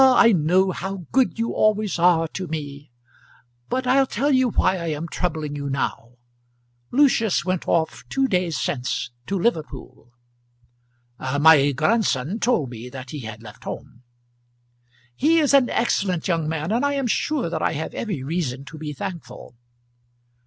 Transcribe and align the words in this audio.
I 0.03 0.31
know 0.31 0.71
how 0.71 1.05
good 1.11 1.37
you 1.37 1.53
always 1.53 1.99
are 1.99 2.27
to 2.29 2.47
me. 2.47 2.89
But 3.69 3.85
I'll 3.85 4.07
tell 4.07 4.31
you 4.31 4.49
why 4.49 4.77
I 4.77 4.87
am 4.87 5.07
troubling 5.07 5.55
you 5.55 5.69
now. 5.69 6.13
Lucius 6.89 7.45
went 7.45 7.67
off 7.67 8.03
two 8.09 8.27
days 8.27 8.57
since 8.59 9.11
to 9.27 9.37
Liverpool." 9.37 10.11
"My 11.19 11.71
grandson 11.73 12.39
told 12.39 12.71
me 12.71 12.89
that 12.89 13.11
he 13.11 13.19
had 13.19 13.43
left 13.43 13.63
home." 13.65 14.01
"He 15.15 15.37
is 15.37 15.53
an 15.53 15.69
excellent 15.69 16.27
young 16.27 16.49
man, 16.49 16.71
and 16.71 16.83
I 16.83 16.93
am 16.93 17.05
sure 17.05 17.51
that 17.51 17.61
I 17.61 17.73
have 17.73 17.93
every 17.93 18.23
reason 18.23 18.65
to 18.65 18.79
be 18.79 18.93
thankful." 18.93 19.55